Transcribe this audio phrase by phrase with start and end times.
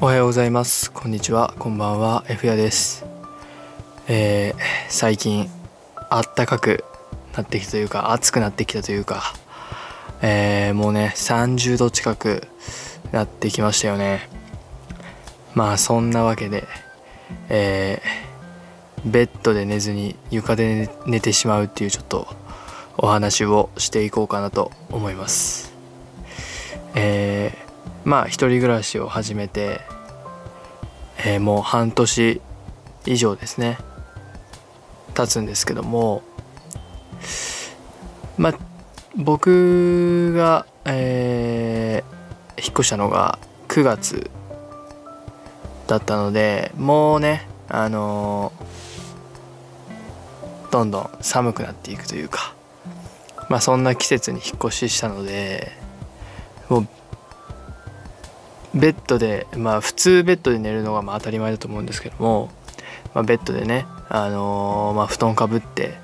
[0.00, 0.92] おはようございます。
[0.92, 1.52] こんにちは。
[1.58, 2.24] こんばんは。
[2.28, 3.04] F やです。
[4.06, 4.56] えー、
[4.88, 5.50] 最近
[6.08, 6.84] あったかく
[7.34, 9.34] なってきたというか暑くなってきたというか
[10.22, 12.46] えー、もうね30度近く
[13.10, 14.28] なってきましたよね。
[15.56, 16.62] まあそんなわけで
[17.48, 22.28] えー、ベッドで寝ずに床で寝てしまうっていうちょっと
[22.98, 25.72] お話をしていこうかなと思います。
[26.94, 27.67] えー
[28.04, 29.80] まあ一人暮らしを始めて、
[31.24, 32.40] えー、もう半年
[33.06, 33.78] 以上ですね。
[35.18, 36.22] 経つんですけども
[38.36, 38.54] まあ
[39.16, 44.30] 僕が、えー、引っ越したのが9月
[45.88, 52.54] だったのでもうねあのー、どんどん寒くなっていくというか
[53.48, 55.72] まあそんな季節に引っ越ししたので
[56.68, 56.88] もう
[58.78, 62.50] ベッドでまあ普通ベッドで寝るのがまあ当たり前だと思うんですけども、
[63.14, 65.94] まあ、ベッドでね、あのー、まあ、布団かぶって、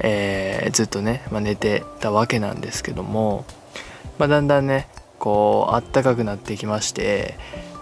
[0.00, 3.44] えー、ずっとね、まあ、寝てたわけなんですけども、
[4.18, 7.34] まあ、だんだんねこうあったかくなってきまして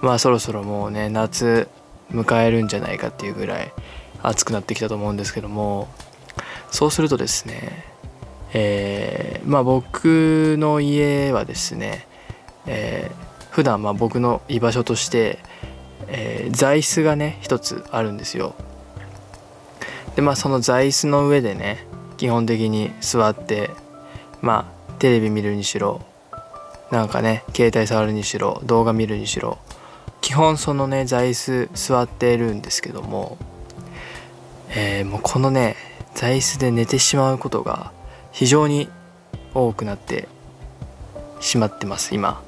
[0.00, 1.68] まあそろそろもうね夏
[2.10, 3.72] 迎えるんじゃないかっていうぐらい
[4.22, 5.88] 暑くなってきたと思うんですけども
[6.70, 7.92] そうするとですね
[8.54, 12.06] えー、まあ僕の家はですね、
[12.66, 15.38] えー、普段まあ僕の居場所として、
[16.08, 18.54] えー、座椅子がね一つあるんですよ。
[20.16, 21.86] でまあその座椅子の上でね
[22.16, 23.70] 基本的に座って
[24.40, 26.00] まあテレビ見るにしろ
[26.90, 29.58] なんかね携帯触るにしろ動画見るにしろ
[30.22, 33.36] 基本そのね座椅子座ってるんですけども、
[34.70, 35.76] えー、もうこのね
[36.14, 37.92] 座椅子で寝てしまうことが
[38.30, 38.88] 非常に
[39.52, 40.26] 多くなって
[41.40, 42.42] しまってます今。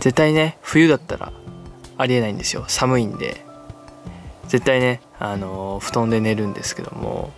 [0.00, 1.32] 絶対ね冬だったら
[1.98, 3.44] ありえないんですよ寒いんで
[4.48, 7.32] 絶対ねあの布団で寝るんですけども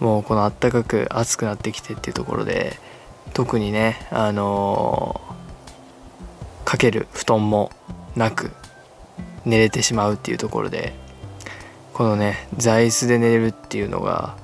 [0.00, 2.78] もうこのあったかく暑くなってきてっていうところで
[3.32, 5.20] 特にねあの
[6.64, 7.70] かける布団も
[8.16, 8.50] なく
[9.44, 10.94] 寝れてしまうっていうところで
[11.92, 14.36] このね座椅子で寝れるっていうのが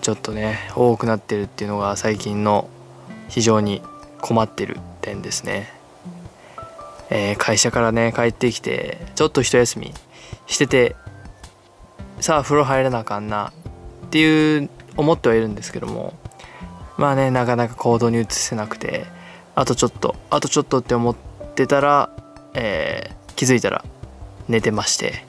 [0.00, 2.68] ちょっとね多くなってるっていうのが最近の
[3.28, 3.82] 非常に
[4.20, 5.72] 困ってる点ですね。
[7.10, 9.94] えー、会社からね帰ってきてちょっと一休み
[10.46, 10.96] してて
[12.20, 13.52] さあ風呂入らなあかんな
[14.06, 16.14] っていう思ってはいるんですけども
[16.96, 19.04] まあねなかなか行動に移せなくて
[19.54, 21.16] あとちょっとあとちょっとって思っ
[21.54, 22.10] てたら、
[22.54, 23.84] えー、気づいたら
[24.48, 25.24] 寝てまして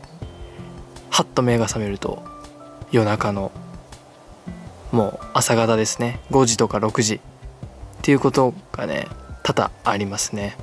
[1.10, 2.24] はっと目が覚めると
[2.92, 3.52] 夜中の
[4.92, 7.20] もう朝方ですね5時とか6時っ
[8.02, 9.08] ていうことがね
[9.44, 10.58] 多々ありますね。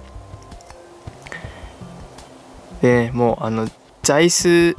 [2.84, 3.66] でもうあの
[4.02, 4.76] 座椅子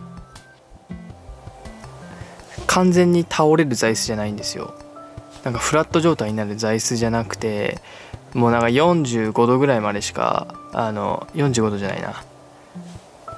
[2.67, 4.75] 完全に倒れる座椅子じゃないんですよ。
[5.43, 7.79] なんかフラット状態になる座椅子じゃなくて
[8.35, 12.23] もうなんか45度ぐらいまでしかあの45度じゃないな。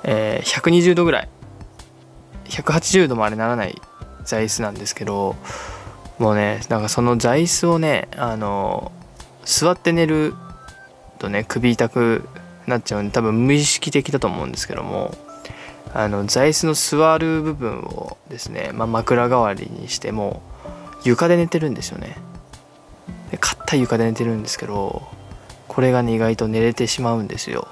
[0.04, 1.30] えー、120度ぐらい。
[2.50, 3.82] 180度までならない
[4.26, 5.38] 座椅子なんですけど
[6.20, 8.92] もうねなんかその座椅子をねあの
[9.46, 10.34] 座って寝る
[11.20, 12.28] とね首痛く
[12.68, 15.16] なっちゃうんで多分無意識的だと思うんですけども。
[15.94, 20.42] あの座椅子の座る部分をですね、まあ、枕代わりにしても
[21.04, 22.18] 床で寝てるんですよね。
[23.32, 25.08] で硬い床で寝てるんですけど
[25.68, 27.68] これがね意外と寝れてしまうんですよ。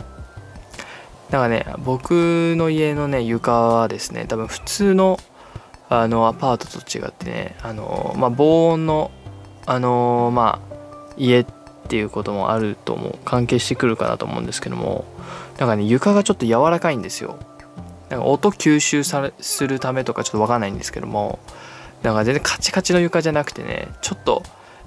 [1.29, 5.19] だからね僕の家のね床はですね多分普通の
[5.89, 9.11] あのアパートと違ってねあのまあ防音の
[9.66, 10.75] あのまあ
[11.17, 15.06] 家ってっていうこともあると思う関係してくるかなと思うんですけども
[15.59, 17.38] なんかね床がちょっと柔らかいんですよ。
[18.09, 21.40] なんか音吸収されするためとかちょっと分かんないんですけども
[22.03, 24.44] なんか全然カチカチの床じゃなくてねちょっと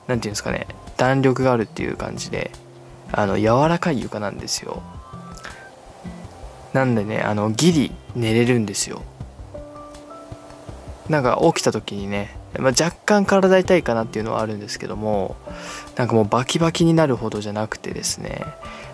[0.07, 0.67] 何て言うんですかね
[0.97, 2.53] 弾力があるっていう感じで
[3.13, 4.83] あの柔らかい床なんですよ。
[6.73, 9.03] なんでねあのギリ寝れるんですよ。
[11.09, 15.37] なんか起きた時にねまあ、若干体痛いかなっていうのはあるんですけども
[15.97, 18.41] なんかもうバキバキになるほどじゃなくてですね、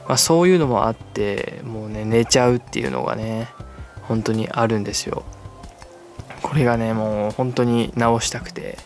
[0.08, 3.48] まあ、そういうのもあってもうね寝ちゃうっていうのがね
[4.02, 5.24] 本当にあるんですよ。
[6.42, 8.76] これがねもう本当に直したくて、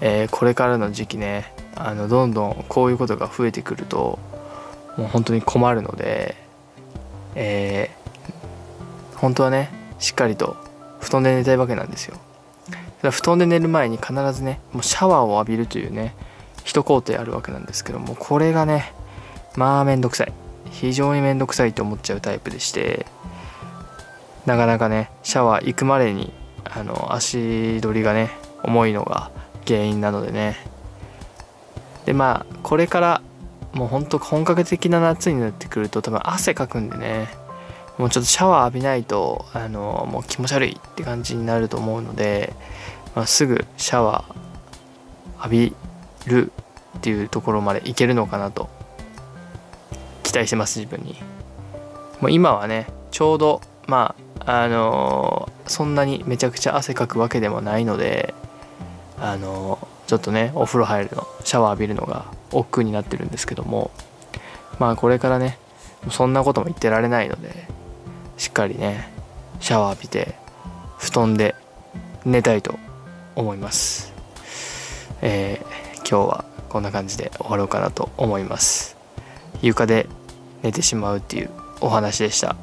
[0.00, 4.18] えー、これからの時期ねあのどんどんこういうことが増えてくると
[4.96, 6.36] もう本当に困るので、
[7.34, 10.56] えー、本当はねしっかりと
[11.00, 12.16] 布団で寝たいわけなんですよ。
[13.02, 16.14] 布団で寝る前に必ずねもうシャワーを浴びるというね
[16.64, 18.92] 一工程あるわけなんですけどもこれがね
[19.54, 20.32] まあめんどくさい。
[20.70, 23.06] 非常に面倒くさいと思っちゃうタイプでして
[24.44, 26.32] なかなかねシャワー行くまでに
[26.64, 28.30] あの足取りがね
[28.62, 29.30] 重いのが
[29.66, 30.56] 原因なのでね。
[32.04, 33.22] でまあこれから
[33.72, 37.28] もうほんと本格的な夏になってくると多分汗かくんでね
[37.98, 42.52] もうちょっとシャワー浴びないとあのもう気持ち悪いって感じになると思うので、
[43.14, 45.76] まあ、すぐシャワー浴び
[46.26, 46.52] る
[46.98, 48.68] っていうところまでいけるのかなと
[50.22, 51.16] 期待してます自分に。
[52.20, 58.34] もう今はねちょうどまああのー、そんなにめちゃくちゃ汗かくわけでもないので
[59.18, 63.90] あのー、ちょっとねお風呂入るのシャワー浴びるのが億劫になってるんですけども
[64.78, 65.58] まあこれからね
[66.10, 67.68] そんなことも言ってられないので
[68.36, 69.10] しっかりね
[69.60, 70.34] シャワー浴びて
[70.98, 71.54] 布団で
[72.24, 72.78] 寝たいと
[73.34, 74.12] 思います。
[75.22, 78.96] えー、今日はこんな感じで終わろうかなと思います。
[79.62, 80.06] 床で
[80.62, 81.50] 寝てしまうっていう
[81.80, 82.56] お話でした。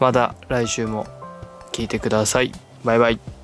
[0.00, 1.06] また来週も
[1.72, 2.52] 聞いてください。
[2.84, 3.37] バイバイ。